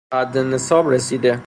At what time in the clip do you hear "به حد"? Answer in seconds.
0.09-0.37